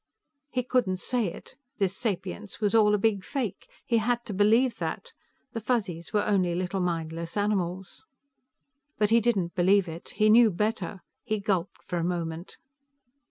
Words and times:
He 0.49 0.63
couldn't 0.63 0.97
say 0.97 1.31
it. 1.31 1.57
This 1.77 1.95
sapience 1.95 2.59
was 2.59 2.73
all 2.73 2.95
a 2.95 2.97
big 2.97 3.23
fake; 3.23 3.69
he 3.85 3.99
had 3.99 4.25
to 4.25 4.33
believe 4.33 4.79
that. 4.79 5.13
The 5.51 5.61
Fuzzies 5.61 6.11
were 6.11 6.25
only 6.25 6.55
little 6.55 6.79
mindless 6.79 7.37
animals. 7.37 8.07
But 8.97 9.11
he 9.11 9.21
didn't 9.21 9.53
believe 9.53 9.87
it. 9.87 10.09
He 10.15 10.31
knew 10.31 10.49
better. 10.49 11.01
He 11.23 11.39
gulped 11.39 11.83
for 11.83 11.97
a 11.99 12.03
moment. 12.03 12.57